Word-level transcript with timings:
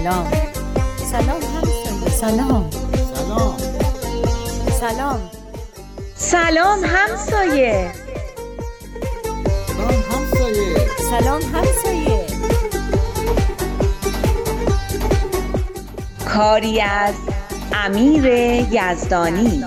سلام. 0.00 0.26
سلام 0.96 1.42
همسایه 1.42 2.10
سلام. 2.10 2.70
سلام. 3.14 3.56
سلام. 4.80 5.20
سلام 6.14 6.84
همسایه 6.84 7.92
سلام 9.66 10.02
همسایه 10.10 10.76
سلام 11.10 11.42
همسایه 11.42 12.26
کاری 16.28 16.80
از 16.80 17.14
امیر 17.72 18.24
یزدانی. 18.72 19.64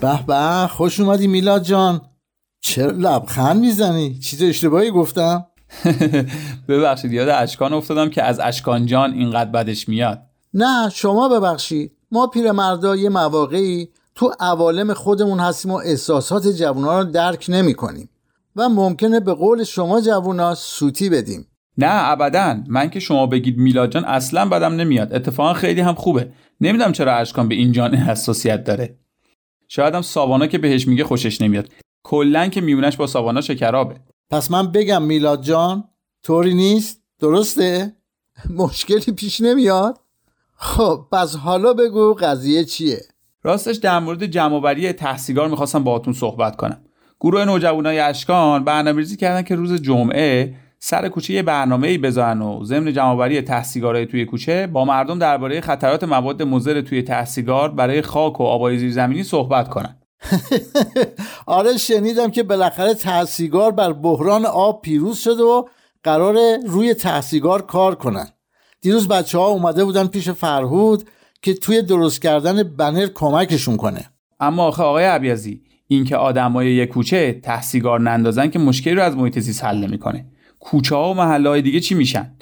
به 0.00 0.20
به 0.26 0.68
خوش 0.70 1.00
اومدی 1.00 1.26
میلاد 1.26 1.62
جان. 1.62 2.11
چرا 2.72 2.90
لبخند 2.90 3.60
می‌زنی؟ 3.60 4.18
چیز 4.18 4.42
اشتباهی 4.42 4.90
گفتم. 4.90 5.46
ببخشید 6.68 7.12
یاد 7.12 7.28
اشکان 7.28 7.72
افتادم 7.72 8.10
که 8.10 8.22
از 8.22 8.40
اشکان 8.40 8.86
جان 8.86 9.12
اینقدر 9.12 9.50
بدش 9.50 9.88
میاد. 9.88 10.22
نه 10.54 10.88
شما 10.88 11.28
ببخشید. 11.28 11.92
ما 12.10 12.26
پیرمردا 12.26 12.96
یه 12.96 13.08
مواقعی 13.08 13.88
تو 14.14 14.32
عوالم 14.40 14.94
خودمون 14.94 15.40
هستیم 15.40 15.72
و 15.72 15.74
احساسات 15.74 16.48
جوونا 16.48 17.00
رو 17.00 17.04
درک 17.04 17.46
نمی 17.48 17.74
کنیم 17.74 18.08
و 18.56 18.68
ممکنه 18.68 19.20
به 19.20 19.34
قول 19.34 19.64
شما 19.64 20.00
جوونا 20.00 20.54
سوتی 20.54 21.10
بدیم. 21.10 21.46
نه 21.78 22.10
ابدا. 22.10 22.56
من 22.68 22.90
که 22.90 23.00
شما 23.00 23.26
بگید 23.26 23.58
میلاد 23.58 23.90
جان 23.90 24.04
اصلا 24.04 24.48
بدم 24.48 24.74
نمیاد. 24.74 25.14
اتفاقا 25.14 25.52
خیلی 25.52 25.80
هم 25.80 25.94
خوبه. 25.94 26.32
نمی‌دونم 26.60 26.92
چرا 26.92 27.16
اشکان 27.16 27.48
به 27.48 27.54
این 27.54 27.72
جان 27.72 27.94
حساسیت 27.94 28.64
داره. 28.64 28.98
شاید 29.68 29.94
هم 29.94 30.02
ساوانا 30.02 30.46
که 30.46 30.58
بهش 30.58 30.88
میگه 30.88 31.04
خوشش 31.04 31.40
نمیاد. 31.40 31.68
کلا 32.02 32.48
که 32.48 32.60
میونش 32.60 32.96
با 32.96 33.06
ساوانا 33.06 33.40
شکرابه. 33.40 33.94
پس 34.30 34.50
من 34.50 34.72
بگم 34.72 35.02
میلاد 35.02 35.42
جان 35.42 35.84
طوری 36.22 36.54
نیست؟ 36.54 37.02
درسته؟ 37.20 37.96
مشکلی 38.50 39.12
پیش 39.12 39.40
نمیاد؟ 39.40 39.98
خب 40.56 41.06
پس 41.12 41.36
حالا 41.36 41.72
بگو 41.72 42.14
قضیه 42.14 42.64
چیه؟ 42.64 43.00
راستش 43.42 43.76
در 43.76 43.98
مورد 43.98 44.26
جمعآوری 44.26 44.92
تحصیلگار 44.92 45.48
می‌خواستم 45.48 45.84
باهاتون 45.84 46.12
صحبت 46.12 46.56
کنم. 46.56 46.80
گروه 47.20 47.44
نوجوانای 47.44 47.98
اشکان 47.98 48.64
برنامه‌ریزی 48.64 49.16
کردن 49.16 49.42
که 49.42 49.54
روز 49.54 49.82
جمعه 49.82 50.54
سر 50.78 51.08
کوچه 51.08 51.34
یه 51.34 51.42
برنامه‌ای 51.42 51.98
بذارن 51.98 52.42
و 52.42 52.64
ضمن 52.64 52.92
جمعآوری 52.92 53.40
تحصیلگارای 53.40 54.06
توی 54.06 54.24
کوچه 54.24 54.66
با 54.66 54.84
مردم 54.84 55.18
درباره 55.18 55.60
خطرات 55.60 56.04
مواد 56.04 56.42
مضر 56.42 56.80
توی 56.80 57.02
تحصیلگار 57.02 57.70
برای 57.70 58.02
خاک 58.02 58.40
و 58.40 58.44
آبای 58.44 58.78
زیرزمینی 58.78 59.22
صحبت 59.22 59.68
کنن. 59.68 59.96
آره 61.46 61.76
شنیدم 61.76 62.30
که 62.30 62.42
بالاخره 62.42 62.94
تحصیلگار 62.94 63.72
بر 63.72 63.92
بحران 63.92 64.46
آب 64.46 64.82
پیروز 64.82 65.18
شده 65.18 65.42
و 65.42 65.64
قرار 66.04 66.36
روی 66.66 66.94
تحصیلگار 66.94 67.62
کار 67.62 67.94
کنن. 67.94 68.28
دیروز 68.80 69.08
بچه 69.08 69.38
ها 69.38 69.48
اومده 69.48 69.84
بودن 69.84 70.06
پیش 70.06 70.28
فرهود 70.28 71.08
که 71.42 71.54
توی 71.54 71.82
درست 71.82 72.22
کردن 72.22 72.62
بنر 72.62 73.06
کمکشون 73.14 73.76
کنه. 73.76 74.10
اما 74.40 74.64
آخه 74.64 74.82
آقای 74.82 75.04
عبیزی 75.04 75.62
اینکه 75.88 76.16
آدمای 76.16 76.70
یک 76.70 76.88
کوچه 76.88 77.32
تحصیلگار 77.32 78.00
نندازن 78.00 78.50
که 78.50 78.58
مشکلی 78.58 78.94
رو 78.94 79.02
از 79.02 79.16
محیط 79.16 79.38
زیست 79.38 79.64
حل 79.64 79.76
نمی‌کنه. 79.76 80.26
کوچه 80.60 80.94
ها 80.94 81.10
و 81.10 81.14
محله 81.14 81.48
های 81.48 81.62
دیگه 81.62 81.80
چی 81.80 81.94
میشن؟ 81.94 82.36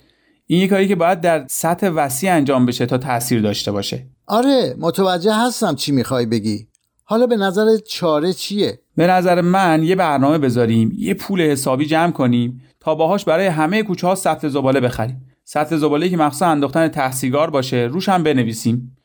این 0.47 0.60
یه 0.60 0.69
کاری 0.69 0.88
که 0.88 0.97
باید 0.97 1.20
در 1.20 1.47
سطح 1.48 1.88
وسیع 1.88 2.32
انجام 2.34 2.66
بشه 2.66 2.86
تا 2.86 2.98
تاثیر 2.98 3.42
داشته 3.42 3.72
باشه. 3.72 4.06
آره 4.27 4.75
متوجه 4.78 5.34
هستم 5.34 5.75
چی 5.75 5.92
می‌خوای 5.92 6.27
بگی. 6.27 6.69
حالا 7.11 7.27
به 7.27 7.36
نظر 7.36 7.77
چاره 7.89 8.33
چیه؟ 8.33 8.80
به 8.97 9.06
نظر 9.06 9.41
من 9.41 9.83
یه 9.83 9.94
برنامه 9.94 10.39
بذاریم 10.39 10.92
یه 10.98 11.14
پول 11.14 11.41
حسابی 11.41 11.86
جمع 11.86 12.12
کنیم 12.12 12.62
تا 12.80 12.94
باهاش 12.94 13.25
برای 13.25 13.47
همه 13.47 13.83
کوچه 13.83 14.06
ها 14.06 14.14
سطل 14.14 14.48
زباله 14.48 14.80
بخریم. 14.80 15.27
سطل 15.44 15.77
زباله 15.77 16.08
که 16.08 16.16
مخصوصا 16.16 16.47
انداختن 16.47 16.88
تحصیلگار 16.88 17.50
باشه 17.50 17.76
روش 17.93 18.09
هم 18.09 18.22
بنویسیم. 18.22 18.97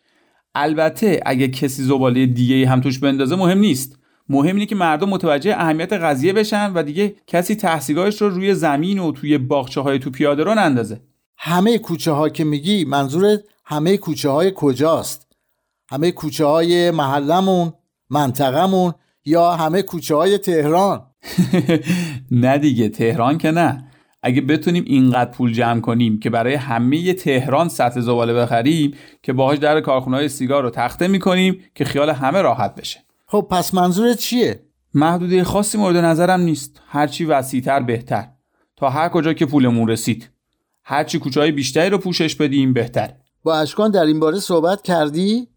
البته 0.55 1.19
اگه 1.25 1.47
کسی 1.47 1.83
زباله 1.83 2.25
دیگه 2.25 2.67
هم 2.67 2.81
توش 2.81 2.99
بندازه 2.99 3.35
مهم 3.35 3.57
نیست. 3.57 3.99
مهم 4.29 4.55
اینه 4.55 4.65
که 4.65 4.75
مردم 4.75 5.09
متوجه 5.09 5.55
اهمیت 5.57 5.93
قضیه 5.93 6.33
بشن 6.33 6.73
و 6.73 6.83
دیگه 6.83 7.15
کسی 7.27 7.55
تحصیلگاهش 7.55 8.21
رو 8.21 8.29
روی 8.29 8.53
زمین 8.53 8.99
و 8.99 9.11
توی 9.11 9.37
باغچه 9.37 9.81
های 9.81 9.99
تو 9.99 10.09
پیاده 10.09 10.43
رو 10.43 10.55
نندازه. 10.55 11.01
همه 11.37 11.77
کوچه 11.77 12.11
ها 12.11 12.29
که 12.29 12.43
میگی 12.43 12.85
منظور 12.85 13.37
همه 13.65 13.97
کوچه 13.97 14.29
های 14.29 14.51
کجاست؟ 14.55 15.27
همه 15.89 16.11
کوچه 16.11 16.45
های 16.45 16.91
محلمون 16.91 17.73
منطقمون 18.09 18.93
یا 19.25 19.51
همه 19.51 19.81
کوچه 19.81 20.15
های 20.15 20.37
تهران؟ 20.37 21.01
نه 22.31 22.57
دیگه 22.57 22.89
تهران 22.89 23.37
که 23.37 23.51
نه. 23.51 23.91
اگه 24.23 24.41
بتونیم 24.41 24.83
اینقدر 24.87 25.31
پول 25.31 25.53
جمع 25.53 25.81
کنیم 25.81 26.19
که 26.19 26.29
برای 26.29 26.53
همه 26.53 27.13
تهران 27.13 27.69
سطح 27.69 27.99
زباله 27.99 28.33
بخریم 28.33 28.93
که 29.23 29.33
باهاش 29.33 29.57
در 29.57 29.81
کارخونه 29.81 30.17
های 30.17 30.29
سیگار 30.29 30.63
رو 30.63 30.69
تخته 30.69 31.07
می‌کنیم 31.07 31.61
که 31.75 31.85
خیال 31.85 32.09
همه 32.09 32.41
راحت 32.41 32.75
بشه. 32.75 32.99
خب 33.27 33.47
پس 33.51 33.73
منظورت 33.73 34.17
چیه؟ 34.17 34.63
محدوده 34.93 35.43
خاصی 35.43 35.77
مورد 35.77 35.97
نظرم 35.97 36.39
نیست. 36.39 36.81
هرچی 36.87 37.25
وسیعتر 37.25 37.79
بهتر. 37.79 38.27
تا 38.75 38.89
هر 38.89 39.09
کجا 39.09 39.33
که 39.33 39.45
پولمون 39.45 39.87
رسید. 39.87 40.29
هرچی 40.83 41.19
کوچه 41.19 41.39
های 41.39 41.51
بیشتری 41.51 41.89
رو 41.89 41.97
پوشش 41.97 42.35
بدیم 42.35 42.73
بهتر. 42.73 43.13
با 43.43 43.57
اشکان 43.57 43.91
در 43.91 44.05
این 44.05 44.19
باره 44.19 44.39
صحبت 44.39 44.81
کردی؟ 44.81 45.47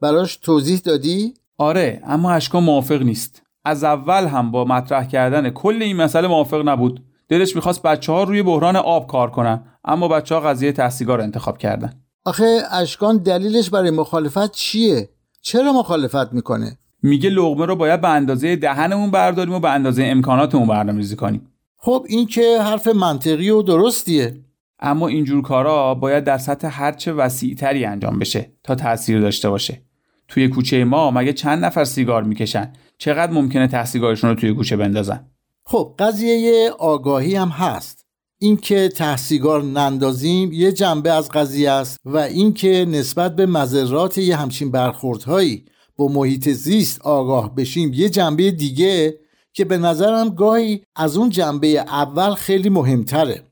براش 0.00 0.36
توضیح 0.36 0.78
دادی؟ 0.78 1.34
آره 1.58 2.02
اما 2.04 2.32
اشکان 2.32 2.64
موافق 2.64 3.02
نیست. 3.02 3.42
از 3.64 3.84
اول 3.84 4.26
هم 4.26 4.50
با 4.50 4.64
مطرح 4.64 5.06
کردن 5.06 5.50
کل 5.50 5.82
این 5.82 5.96
مسئله 5.96 6.28
موافق 6.28 6.68
نبود. 6.68 7.04
دلش 7.28 7.56
می‌خواست 7.56 7.82
بچه 7.82 8.12
ها 8.12 8.22
روی 8.22 8.42
بحران 8.42 8.76
آب 8.76 9.06
کار 9.06 9.30
کنن 9.30 9.64
اما 9.84 10.08
بچه 10.08 10.34
ها 10.34 10.40
قضیه 10.40 10.72
تحصیلگار 10.72 11.20
انتخاب 11.20 11.58
کردن. 11.58 11.92
آخه 12.24 12.58
اشکان 12.70 13.16
دلیلش 13.16 13.70
برای 13.70 13.90
مخالفت 13.90 14.52
چیه؟ 14.52 15.08
چرا 15.42 15.72
مخالفت 15.72 16.32
می‌کنه؟ 16.32 16.78
میگه 17.02 17.30
لغمه 17.30 17.66
رو 17.66 17.76
باید 17.76 18.00
به 18.00 18.08
اندازه 18.08 18.56
دهنمون 18.56 19.10
برداریم 19.10 19.54
و 19.54 19.60
به 19.60 19.70
اندازه 19.70 20.04
امکاناتمون 20.04 20.68
برنامه‌ریزی 20.68 21.16
کنیم. 21.16 21.48
خب 21.76 22.06
این 22.08 22.26
که 22.26 22.62
حرف 22.62 22.88
منطقی 22.88 23.50
و 23.50 23.62
درستیه. 23.62 24.40
اما 24.80 25.08
اینجور 25.08 25.42
کارا 25.42 25.94
باید 25.94 26.24
در 26.24 26.38
سطح 26.38 26.68
هرچه 26.70 27.12
وسیعتری 27.12 27.84
انجام 27.84 28.18
بشه 28.18 28.52
تا 28.62 28.74
تاثیر 28.74 29.20
داشته 29.20 29.50
باشه. 29.50 29.82
توی 30.28 30.48
کوچه 30.48 30.84
ما 30.84 31.10
مگه 31.10 31.32
چند 31.32 31.64
نفر 31.64 31.84
سیگار 31.84 32.22
می‌کشن؟ 32.22 32.72
چقدر 32.98 33.32
ممکنه 33.32 33.66
تحصیلگاهشون 33.66 34.30
رو 34.30 34.36
توی 34.36 34.54
کوچه 34.54 34.76
بندازن؟ 34.76 35.26
خب 35.66 35.94
قضیه 35.98 36.70
آگاهی 36.78 37.34
هم 37.34 37.48
هست. 37.48 38.04
اینکه 38.38 38.88
تحصیلگار 38.88 39.62
نندازیم 39.62 40.52
یه 40.52 40.72
جنبه 40.72 41.12
از 41.12 41.28
قضیه 41.28 41.70
است 41.70 41.98
و 42.04 42.16
اینکه 42.16 42.86
نسبت 42.88 43.36
به 43.36 43.46
مذرات 43.46 44.18
یه 44.18 44.36
همچین 44.36 44.70
برخوردهایی 44.70 45.64
با 45.96 46.08
محیط 46.08 46.48
زیست 46.48 47.00
آگاه 47.00 47.54
بشیم 47.54 47.92
یه 47.92 48.08
جنبه 48.08 48.50
دیگه 48.50 49.18
که 49.52 49.64
به 49.64 49.78
نظرم 49.78 50.28
گاهی 50.28 50.82
از 50.96 51.16
اون 51.16 51.30
جنبه 51.30 51.68
اول 51.68 52.34
خیلی 52.34 52.68
مهمتره. 52.68 53.42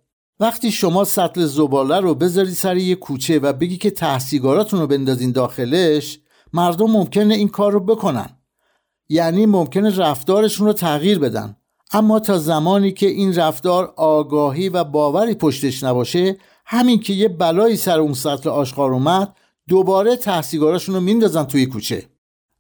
وقتی 0.41 0.71
شما 0.71 1.05
سطل 1.05 1.45
زباله 1.45 2.01
رو 2.01 2.15
بذاری 2.15 2.51
سر 2.51 2.77
یه 2.77 2.95
کوچه 2.95 3.39
و 3.39 3.53
بگی 3.53 3.77
که 3.77 3.91
تحصیلگاراتون 3.91 4.81
رو 4.81 4.87
بندازین 4.87 5.33
داخلش 5.33 6.19
مردم 6.53 6.91
ممکنه 6.91 7.35
این 7.35 7.49
کار 7.49 7.73
رو 7.73 7.81
بکنن. 7.81 8.31
یعنی 9.09 9.47
ممکنه 9.47 9.97
رفتارشون 9.97 10.67
رو 10.67 10.73
تغییر 10.73 11.19
بدن. 11.19 11.57
اما 11.93 12.21
تا 12.21 12.39
زمانی 12.39 12.93
که 12.93 13.07
این 13.07 13.35
رفتار 13.35 13.95
آگاهی 13.97 14.69
و 14.69 14.85
باوری 14.85 15.35
پشتش 15.35 15.83
نباشه 15.83 16.37
همین 16.67 17.01
که 17.01 17.13
یه 17.13 17.29
بلایی 17.29 17.77
سر 17.77 18.01
اون 18.01 18.15
سطل 18.15 18.49
آشغال 18.49 18.93
اومد 18.93 19.37
دوباره 19.69 20.17
تحصیلگاراشون 20.17 20.95
رو 20.95 21.01
میندازن 21.01 21.45
توی 21.45 21.67
کوچه. 21.67 22.03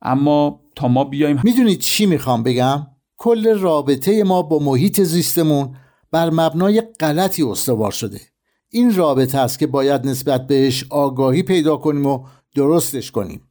اما 0.02 0.60
تا 0.76 0.88
ما 0.88 1.04
بیایم 1.04 1.40
می‌دونید 1.44 1.78
چی 1.78 2.06
می‌خوام 2.06 2.42
بگم؟ 2.42 2.86
کل 3.18 3.58
رابطه 3.58 4.24
ما 4.24 4.42
با 4.42 4.58
محیط 4.58 5.00
زیستمون 5.00 5.76
بر 6.10 6.30
مبنای 6.30 6.80
غلطی 6.80 7.42
استوار 7.42 7.90
شده. 7.90 8.20
این 8.68 8.94
رابطه 8.94 9.38
است 9.38 9.58
که 9.58 9.66
باید 9.66 10.06
نسبت 10.06 10.46
بهش 10.46 10.84
آگاهی 10.90 11.42
پیدا 11.42 11.76
کنیم 11.76 12.06
و 12.06 12.24
درستش 12.54 13.10
کنیم. 13.10 13.48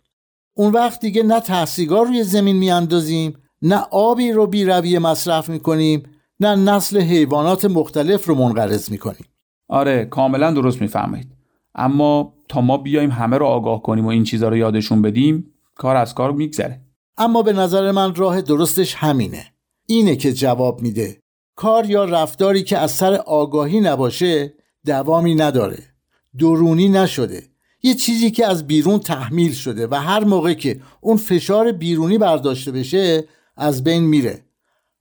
اون 0.62 0.74
وقت 0.74 1.00
دیگه 1.00 1.24
نه 1.24 1.40
تحصیلگار 1.40 2.06
روی 2.06 2.24
زمین 2.24 2.56
میاندازیم 2.56 3.34
نه 3.62 3.76
آبی 3.92 4.32
رو 4.32 4.48
بی 4.48 4.66
رویه 4.66 5.00
مصرف 5.00 5.50
می‌کنیم 5.50 6.04
نه 6.40 6.56
نسل 6.56 7.02
حیوانات 7.02 7.66
مختلف 7.66 8.26
رو 8.26 8.36
منقرض 8.36 8.92
می‌کنیم. 8.92 9.26
آره 9.68 10.06
کاملا 10.06 10.52
درست 10.52 10.82
می‌فهمید 10.82 11.32
اما 11.76 12.34
تا 12.50 12.62
ما 12.62 12.78
بیایم 12.78 13.12
همه 13.12 13.38
رو 13.38 13.46
آگاه 13.46 13.82
کنیم 13.82 14.06
و 14.06 14.08
این 14.08 14.24
چیزها 14.24 14.50
رو 14.50 14.58
یادشون 14.58 15.02
بدیم 15.02 15.54
کار 15.76 15.96
از 15.96 16.14
کار 16.14 16.32
میگذره. 16.32 16.82
اما 17.18 17.42
به 17.42 17.54
نظر 17.54 17.92
من 17.92 18.16
راه 18.16 18.42
درستش 18.42 18.96
همینه. 18.96 19.46
اینه 19.88 20.16
که 20.16 20.34
جواب 20.34 20.82
میده. 20.82 21.22
کار 21.56 21.90
یا 21.90 22.06
رفتاری 22.06 22.64
که 22.64 22.78
از 22.78 22.92
سر 22.92 23.14
آگاهی 23.14 23.80
نباشه 23.80 24.54
دوامی 24.86 25.36
نداره. 25.36 25.84
درونی 26.40 26.90
نشده. 26.90 27.51
یه 27.84 27.94
چیزی 27.94 28.32
که 28.32 28.48
از 28.48 28.68
بیرون 28.68 29.00
تحمیل 29.00 29.54
شده 29.54 29.88
و 29.88 29.96
هر 29.96 30.24
موقع 30.24 30.54
که 30.54 30.82
اون 31.02 31.18
فشار 31.18 31.72
بیرونی 31.72 32.18
برداشته 32.18 32.72
بشه 32.72 33.24
از 33.58 33.84
بین 33.84 34.04
میره. 34.04 34.46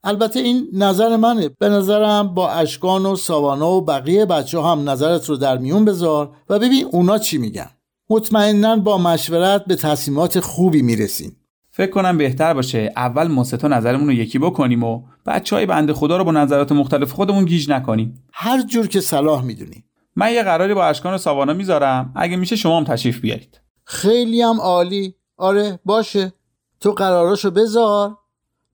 البته 0.05 0.41
این 0.41 0.69
نظر 0.73 1.17
منه. 1.17 1.49
به 1.49 1.69
نظرم 1.69 2.35
با 2.35 2.50
اشکان 2.50 3.06
و 3.06 3.17
ساوانا 3.17 3.71
و 3.71 3.85
بقیه 3.85 4.27
بچه 4.27 4.62
هم 4.62 4.91
نظرت 4.91 5.29
رو 5.29 5.37
در 5.37 5.59
میون 5.59 5.85
بذار 5.85 6.31
و 6.49 6.59
ببین 6.59 6.85
اونا 6.93 7.19
چی 7.19 7.38
میگن. 7.38 7.71
مطمئنا 8.11 8.77
با 8.77 8.99
مشورت 8.99 9.65
به 9.65 9.76
تصمیمات 9.76 10.41
خوبی 10.41 10.83
می‌رسیم. 10.83 11.37
فکر 11.71 11.91
کنم 11.91 12.19
بهتر 12.19 12.55
باشه. 12.55 12.93
اول 12.97 13.26
ما 13.26 13.44
سه 13.44 13.56
تا 13.56 13.69
نظرمون 13.69 14.06
رو 14.06 14.12
یکی 14.12 14.38
بکنیم 14.38 14.85
و 14.85 15.03
بچه 15.26 15.56
های 15.56 15.67
بنده 15.67 15.93
خدا 15.93 16.17
رو 16.17 16.25
با 16.25 16.33
نظرات 16.33 16.73
مختلف 16.73 17.12
خودمون 17.12 17.44
گیج 17.44 17.71
نکنیم. 17.71 18.25
هر 18.33 18.62
جور 18.62 18.87
که 18.87 19.00
صلاح 19.00 19.44
می‌دونی. 19.44 19.85
من 20.17 20.33
یه 20.33 20.43
قراری 20.43 20.75
با 20.75 20.87
اشکان 20.87 21.15
و 21.15 21.19
ساوانا 21.19 21.53
می‌ذارم. 21.53 22.12
اگه 22.17 22.37
میشه 22.37 22.57
شما 22.57 22.77
هم 22.77 22.85
تشریف 22.85 23.21
بیارید. 23.21 23.61
خیلی 23.85 24.43
هم 24.43 24.61
عالی. 24.61 25.15
آره 25.37 25.81
باشه. 25.85 26.33
تو 26.81 26.93
قراراشو 26.93 27.51
بذار. 27.51 28.17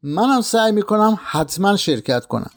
منم 0.03 0.41
سعی 0.41 0.73
می‌کنم 0.73 1.19
حتما 1.25 1.77
شرکت 1.77 2.27
کنم. 2.27 2.51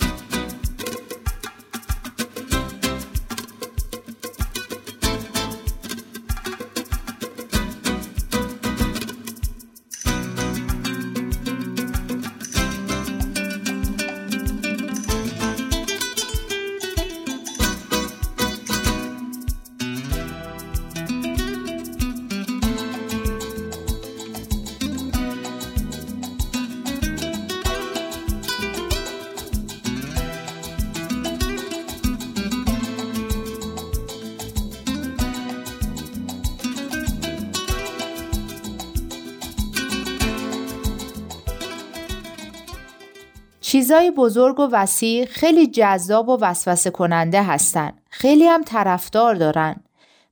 چیزای 43.69 44.11
بزرگ 44.11 44.59
و 44.59 44.69
وسیع 44.71 45.25
خیلی 45.25 45.67
جذاب 45.67 46.29
و 46.29 46.37
وسوسه 46.41 46.89
کننده 46.89 47.43
هستن. 47.43 47.91
خیلی 48.09 48.45
هم 48.45 48.63
طرفدار 48.63 49.35
دارن. 49.35 49.75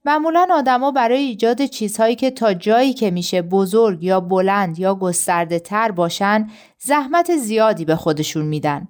معمولا 0.05 0.47
آدما 0.51 0.91
برای 0.91 1.17
ایجاد 1.17 1.65
چیزهایی 1.65 2.15
که 2.15 2.31
تا 2.31 2.53
جایی 2.53 2.93
که 2.93 3.11
میشه 3.11 3.41
بزرگ 3.41 4.03
یا 4.03 4.19
بلند 4.19 4.79
یا 4.79 4.95
گسترده 4.95 5.59
تر 5.59 5.91
باشن 5.91 6.49
زحمت 6.79 7.35
زیادی 7.35 7.85
به 7.85 7.95
خودشون 7.95 8.45
میدن. 8.45 8.87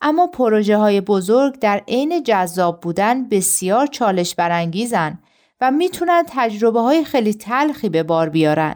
اما 0.00 0.26
پروژه 0.26 0.76
های 0.76 1.00
بزرگ 1.00 1.58
در 1.58 1.82
عین 1.88 2.22
جذاب 2.22 2.80
بودن 2.80 3.28
بسیار 3.28 3.86
چالش 3.86 4.34
برانگیزن 4.34 5.18
و 5.60 5.70
می‌تونن 5.70 6.24
تجربه 6.28 6.80
های 6.80 7.04
خیلی 7.04 7.34
تلخی 7.34 7.88
به 7.88 8.02
بار 8.02 8.28
بیارن. 8.28 8.74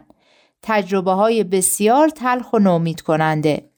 تجربه 0.62 1.12
های 1.12 1.44
بسیار 1.44 2.08
تلخ 2.08 2.52
و 2.52 2.58
نومید 2.58 3.00
کننده. 3.00 3.75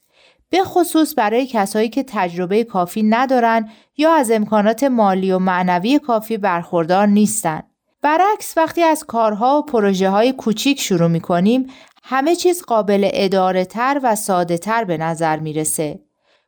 به 0.49 0.63
خصوص 0.63 1.13
برای 1.17 1.47
کسایی 1.47 1.89
که 1.89 2.03
تجربه 2.07 2.63
کافی 2.63 3.03
ندارن 3.03 3.69
یا 3.97 4.13
از 4.13 4.31
امکانات 4.31 4.83
مالی 4.83 5.31
و 5.31 5.39
معنوی 5.39 5.99
کافی 5.99 6.37
برخوردار 6.37 7.07
نیستن. 7.07 7.61
برعکس 8.01 8.57
وقتی 8.57 8.83
از 8.83 9.03
کارها 9.03 9.59
و 9.59 9.65
پروژه 9.65 10.09
های 10.09 10.33
کوچیک 10.33 10.79
شروع 10.79 11.07
می 11.07 11.19
کنیم 11.19 11.67
همه 12.03 12.35
چیز 12.35 12.61
قابل 12.61 13.09
اداره 13.13 13.65
تر 13.65 13.99
و 14.03 14.15
ساده 14.15 14.57
تر 14.57 14.83
به 14.83 14.97
نظر 14.97 15.39
می‌رسه. 15.39 15.99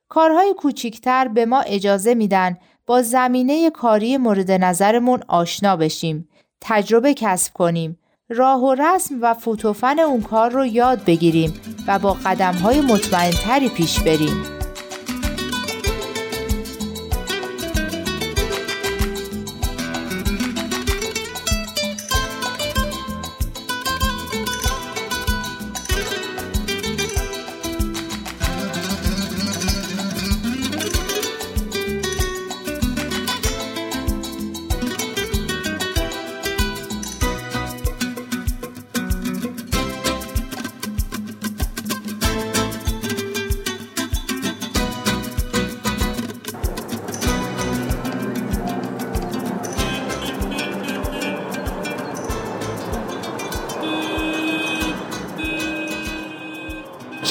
کارهای 0.09 0.53
کوچیکتر 0.57 1.27
به 1.27 1.45
ما 1.45 1.62
اجازه 1.62 2.13
میدن 2.13 2.57
با 2.86 3.01
زمینه 3.01 3.69
کاری 3.69 4.18
مورد 4.18 4.51
نظرمون 4.51 5.24
آشنا 5.27 5.75
بشیم، 5.75 6.30
تجربه 6.62 7.13
کسب 7.13 7.53
کنیم، 7.53 7.98
راه 8.35 8.61
و 8.61 8.73
رسم 8.73 9.15
و 9.21 9.33
فوتوفن 9.33 9.99
اون 9.99 10.21
کار 10.21 10.51
رو 10.51 10.65
یاد 10.65 11.05
بگیریم 11.05 11.53
و 11.87 11.99
با 11.99 12.13
قدم 12.13 12.53
های 12.53 12.81
مطمئن 12.81 13.31
تری 13.31 13.69
پیش 13.69 13.99
بریم. 13.99 14.60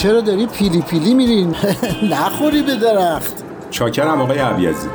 چرا 0.01 0.21
داری 0.21 0.47
پیلی 0.47 0.83
پیلی 0.83 1.15
میرین 1.15 1.55
نخوری 2.13 2.63
به 2.63 2.77
درخت. 2.77 3.33
چاکرم 3.71 4.21
آقای 4.21 4.39
عبیزی. 4.39 4.89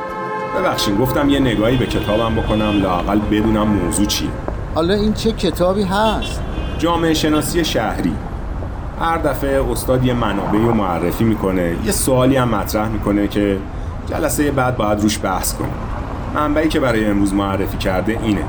ببخشین 0.58 0.96
گفتم 0.96 1.30
یه 1.30 1.40
نگاهی 1.40 1.78
به 1.78 1.86
کتابم 1.86 2.36
بکنم 2.36 2.82
لاقل 2.82 3.20
بدونم 3.20 3.68
موضوع 3.68 4.06
چیه. 4.06 4.30
حالا 4.76 4.94
این 4.94 5.14
چه 5.14 5.32
کتابی 5.32 5.84
هست؟ 5.84 6.42
جامعه 6.78 7.14
شناسی 7.14 7.66
شهری. 7.66 8.14
هر 9.00 9.18
دفعه 9.18 9.72
استاد 9.72 10.06
یه 10.06 10.14
منابعی 10.14 10.62
رو 10.62 10.74
معرفی 10.74 11.24
می‌کنه 11.24 11.76
یه 11.86 11.92
سوالی 11.92 12.36
هم 12.36 12.50
مطرح 12.50 12.88
می‌کنه 12.90 13.28
که 13.28 13.58
جلسه 14.10 14.52
بعد 14.52 14.78
باید 14.78 15.02
روش 15.02 15.20
بحث 15.24 15.54
کنیم. 15.54 15.74
منبعی 16.36 16.70
که 16.70 16.80
برای 16.80 17.06
امروز 17.06 17.34
معرفی 17.34 17.78
کرده 17.78 18.20
اینه. 18.24 18.44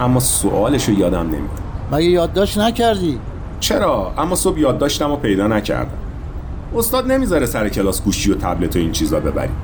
اما 0.00 0.20
سوالش 0.20 0.84
رو 0.88 0.98
یادم 0.98 1.26
نمیاد. 1.26 1.60
مگه 1.92 2.06
یادداشت 2.06 2.58
نکردی؟ 2.58 3.18
چرا؟ 3.60 4.12
اما 4.18 4.34
صبح 4.34 4.58
یادداشتم 4.58 5.10
رو 5.10 5.16
پیدا 5.16 5.46
نکردم. 5.46 5.90
استاد 6.76 7.12
نمی‌ذاره 7.12 7.46
سر 7.46 7.68
کلاس 7.68 8.02
گوشی 8.02 8.32
و 8.32 8.34
تبلت 8.34 8.76
و 8.76 8.78
این 8.78 8.92
چیزا 8.92 9.20
ببریم. 9.20 9.56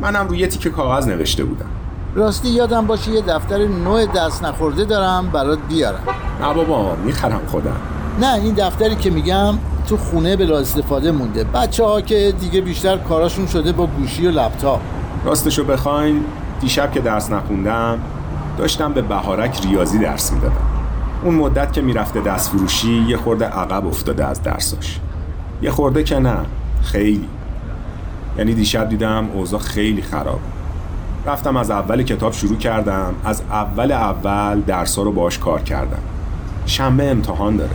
منم 0.00 0.28
روی 0.28 0.46
تیکه 0.46 0.70
کاغذ 0.70 1.08
نوشته 1.08 1.44
بودم. 1.44 1.66
راستی 2.14 2.48
یادم 2.48 2.86
باشه 2.86 3.10
یه 3.10 3.20
دفتر 3.20 3.66
نوع 3.66 4.06
دست 4.06 4.44
نخورده 4.44 4.84
دارم 4.84 5.30
برات 5.32 5.58
بیارم. 5.68 6.02
نه 6.42 6.54
بابا 6.54 6.94
می‌خرم 7.04 7.40
خودم. 7.46 7.76
نه 8.20 8.34
این 8.34 8.54
دفتری 8.54 8.96
که 8.96 9.10
میگم 9.10 9.54
تو 9.88 9.96
خونه 9.96 10.36
بلا 10.36 10.58
استفاده 10.58 11.10
مونده. 11.10 11.44
بچه 11.44 11.84
ها 11.84 12.00
که 12.00 12.34
دیگه 12.40 12.60
بیشتر 12.60 12.96
کاراشون 12.96 13.46
شده 13.46 13.72
با 13.72 13.86
گوشی 13.86 14.26
و 14.26 14.30
لپتاپ. 14.30 14.80
راستشو 15.24 15.64
بخواین 15.64 16.24
دیشب 16.60 16.92
که 16.92 17.00
درس 17.00 17.30
نخوندم 17.30 17.98
داشتم 18.58 18.92
به 18.92 19.02
بهارک 19.02 19.66
ریاضی 19.66 19.98
درس 19.98 20.32
می‌دادم. 20.32 20.67
اون 21.22 21.34
مدت 21.34 21.72
که 21.72 21.80
می‌رفته 21.80 22.20
دست 22.20 22.50
فروشی 22.50 23.04
یه 23.08 23.16
خورده 23.16 23.44
عقب 23.44 23.86
افتاده 23.86 24.24
از 24.24 24.42
درساش. 24.42 25.00
یه 25.62 25.70
خورده 25.70 26.02
که 26.02 26.18
نه 26.18 26.36
خیلی. 26.82 27.28
یعنی 28.38 28.54
دیشب 28.54 28.88
دیدم 28.88 29.28
اوضاع 29.34 29.60
خیلی 29.60 30.02
خراب. 30.02 30.40
رفتم 31.26 31.56
از 31.56 31.70
اول 31.70 32.02
کتاب 32.02 32.32
شروع 32.32 32.58
کردم 32.58 33.14
از 33.24 33.42
اول 33.50 33.92
اول 33.92 34.60
درسا 34.60 35.02
رو 35.02 35.12
باش 35.12 35.38
کار 35.38 35.60
کردم. 35.60 36.02
شنبه 36.66 37.10
امتحان 37.10 37.56
داره. 37.56 37.70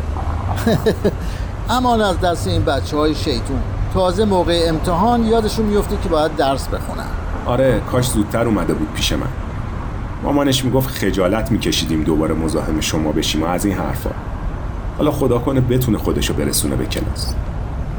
امان 1.69 2.01
از 2.01 2.19
دست 2.19 2.47
این 2.47 2.63
بچه 2.63 2.97
های 2.97 3.15
شیطون. 3.15 3.61
تازه 3.93 4.25
موقع 4.25 4.65
امتحان 4.67 5.25
یادشون 5.25 5.65
میفته 5.65 5.97
که 6.03 6.09
باید 6.09 6.35
درس 6.35 6.67
بخونن. 6.67 7.05
آره 7.45 7.81
کاش 7.91 8.07
زودتر 8.07 8.45
اومده 8.45 8.73
بود 8.73 8.87
پیش 8.93 9.11
من. 9.11 9.42
مامانش 10.23 10.65
می‌گفت 10.65 10.89
خجالت 10.89 11.51
میکشیدیم 11.51 12.03
دوباره 12.03 12.33
مزاحم 12.33 12.81
شما 12.81 13.11
بشیم 13.11 13.43
و 13.43 13.45
از 13.45 13.65
این 13.65 13.75
حرفا. 13.75 14.09
حالا 14.97 15.11
خدا 15.11 15.39
کنه 15.39 15.61
بتونه 15.61 15.97
خودشو 15.97 16.33
برسونه 16.33 16.75
به 16.75 16.85
کلاس. 16.85 17.33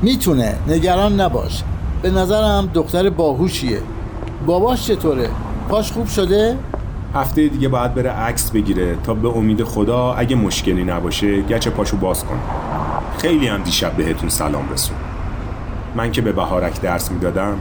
می‌تونه. 0.02 0.54
نگران 0.68 1.20
نباش. 1.20 1.62
به 2.02 2.10
نظرم 2.10 2.70
دختر 2.74 3.10
باهوشیه. 3.10 3.78
باباش 4.46 4.86
چطوره؟ 4.86 5.30
پاش 5.68 5.92
خوب 5.92 6.06
شده؟ 6.06 6.56
هفته 7.14 7.48
دیگه 7.48 7.68
باید 7.68 7.94
بره 7.94 8.10
عکس 8.10 8.50
بگیره 8.50 8.96
تا 9.04 9.14
به 9.14 9.28
امید 9.28 9.64
خدا 9.64 10.12
اگه 10.12 10.36
مشکلی 10.36 10.84
نباشه 10.84 11.42
گچ 11.42 11.68
پاشو 11.68 11.96
باز 11.96 12.24
کنه 12.24 12.38
خیلی 13.18 13.46
هم 13.46 13.62
دیشب 13.62 13.92
بهتون 13.92 14.28
سلام 14.28 14.68
رسون. 14.72 14.96
من 15.96 16.12
که 16.12 16.20
به 16.20 16.32
بهارک 16.32 16.80
درس 16.80 17.10
می‌دادم 17.10 17.56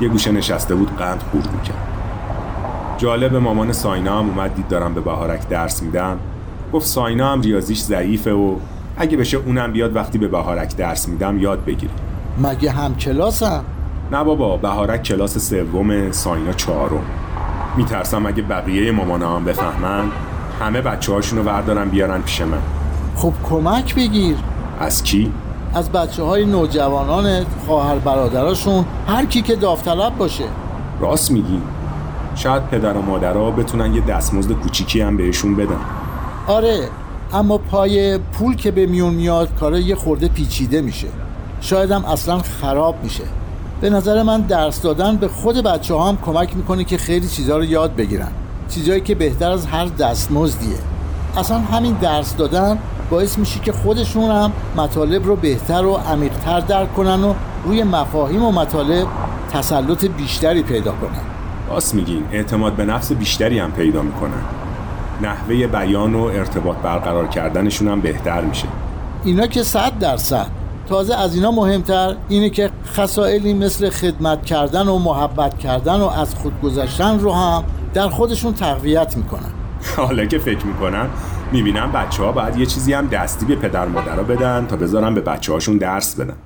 یه 0.00 0.08
گوشه 0.08 0.32
نشسته 0.32 0.74
بود 0.74 0.96
قند 0.96 1.22
خورد 1.30 1.48
می‌کرد. 1.52 1.91
جالب 3.02 3.36
مامان 3.36 3.72
ساینا 3.72 4.18
هم 4.18 4.28
اومد 4.28 4.54
دید 4.54 4.68
دارم 4.68 4.94
به 4.94 5.00
بهارک 5.00 5.48
درس 5.48 5.82
میدم. 5.82 6.18
گفت 6.72 6.86
ساینا 6.86 7.32
هم 7.32 7.40
ریاضیش 7.40 7.80
ضعیفه 7.80 8.32
و 8.32 8.56
اگه 8.96 9.16
بشه 9.16 9.36
اونم 9.36 9.72
بیاد 9.72 9.96
وقتی 9.96 10.18
به 10.18 10.28
بهارک 10.28 10.76
درس 10.76 11.08
میدم 11.08 11.38
یاد 11.38 11.64
بگیره. 11.64 11.92
مگه 12.38 12.70
هم 12.70 12.94
کلاسم؟ 12.94 13.64
نه 14.12 14.24
بابا 14.24 14.56
بهارک 14.56 15.02
کلاس 15.02 15.38
سوم 15.38 16.12
ساینا 16.12 16.52
چهارم. 16.52 17.04
میترسم 17.76 18.26
اگه 18.26 18.42
بقیه 18.42 18.92
مامانا 18.92 19.36
هم 19.36 19.44
بفهمن 19.44 20.04
همه 20.60 20.80
بچه 20.80 21.12
هاشونو 21.12 21.42
وردارن 21.42 21.88
بیارن 21.88 22.22
پیش 22.22 22.40
من. 22.40 22.58
خب 23.16 23.32
کمک 23.44 23.94
بگیر. 23.94 24.36
از 24.80 25.02
کی؟ 25.02 25.32
از 25.74 25.92
بچه 25.92 26.22
های 26.22 26.46
نوجوانان 26.46 27.44
خواهر 27.66 27.98
برادراشون 27.98 28.84
هر 29.08 29.24
کی 29.24 29.42
که 29.42 29.56
داوطلب 29.56 30.16
باشه. 30.18 30.44
راست 31.00 31.30
میگی. 31.30 31.60
شاید 32.34 32.66
پدر 32.66 32.92
و 32.92 33.02
مادرها 33.02 33.50
بتونن 33.50 33.94
یه 33.94 34.00
دستمزد 34.00 34.52
کوچیکی 34.52 35.00
هم 35.00 35.16
بهشون 35.16 35.56
بدن. 35.56 35.80
آره 36.46 36.88
اما 37.32 37.58
پای 37.58 38.18
پول 38.18 38.56
که 38.56 38.70
به 38.70 38.86
میون 38.86 39.14
میاد 39.14 39.54
کارا 39.60 39.78
یه 39.78 39.94
خورده 39.94 40.28
پیچیده 40.28 40.80
میشه. 40.80 41.08
شاید 41.60 41.90
هم 41.90 42.04
اصلا 42.04 42.38
خراب 42.38 42.94
میشه. 43.02 43.24
به 43.80 43.90
نظر 43.90 44.22
من 44.22 44.40
درس 44.40 44.80
دادن 44.80 45.16
به 45.16 45.28
خود 45.28 45.56
بچه 45.56 45.98
هم 45.98 46.18
کمک 46.26 46.56
می‌کنه 46.56 46.84
که 46.84 46.98
خیلی 46.98 47.28
چیزها 47.28 47.56
رو 47.56 47.64
یاد 47.64 47.96
بگیرن. 47.96 48.28
چیزهایی 48.68 49.00
که 49.00 49.14
بهتر 49.14 49.50
از 49.50 49.66
هر 49.66 49.86
دستمزدیه. 49.86 50.78
اصلا 51.36 51.58
همین 51.58 51.92
درس 51.92 52.36
دادن 52.36 52.78
باعث 53.10 53.38
میشه 53.38 53.60
که 53.60 53.72
خودشون 53.72 54.30
هم 54.30 54.52
مطالب 54.76 55.26
رو 55.26 55.36
بهتر 55.36 55.84
و 55.84 55.94
عمیقتر 55.94 56.60
درک 56.60 56.94
کنن 56.94 57.24
و 57.24 57.34
روی 57.64 57.82
مفاهیم 57.82 58.44
و 58.44 58.52
مطالب 58.52 59.06
تسلط 59.52 60.04
بیشتری 60.04 60.62
پیدا 60.62 60.92
کنن. 60.92 61.31
راست 61.72 61.94
میگین. 61.94 62.22
اعتماد 62.32 62.72
به 62.72 62.84
نفس 62.84 63.12
بیشتری 63.12 63.58
هم 63.58 63.72
پیدا 63.72 64.02
می‌کنن 64.02 64.42
نحوه 65.22 65.66
بیان 65.66 66.14
و 66.14 66.22
ارتباط 66.22 66.76
برقرار 66.76 67.28
کردنشون 67.28 67.88
هم 67.88 68.00
بهتر 68.00 68.40
میشه. 68.40 68.68
اینا 69.24 69.46
که 69.46 69.62
صد 69.62 69.98
درصد. 69.98 70.46
تازه 70.88 71.14
از 71.14 71.34
اینا 71.34 71.50
مهمتر 71.50 72.16
اینه 72.28 72.50
که 72.50 72.70
خصائلی 72.86 73.54
مثل 73.54 73.90
خدمت 73.90 74.44
کردن 74.44 74.88
و 74.88 74.98
محبت 74.98 75.58
کردن 75.58 76.00
و 76.00 76.06
از 76.06 76.34
خود 76.34 76.60
گذشتن 76.60 77.18
رو 77.18 77.32
هم 77.32 77.64
در 77.94 78.08
خودشون 78.08 78.54
تقویت 78.54 79.16
می‌کنن. 79.16 79.50
حالا 79.96 80.24
که 80.24 80.38
فکر 80.38 80.66
می‌کنم 80.66 81.10
می‌بینم 81.52 81.92
بچه 81.92 82.22
ها 82.22 82.32
باید 82.32 82.56
یه 82.56 82.66
چیزی 82.66 82.92
هم 82.92 83.06
دستی 83.06 83.46
به 83.46 83.56
پدر 83.56 83.86
مادرها 83.86 84.22
بدن 84.22 84.66
تا 84.66 84.76
بذارن 84.76 85.14
به 85.14 85.20
بچه 85.20 85.52
هاشون 85.52 85.78
درس 85.78 86.20
بدن. 86.20 86.36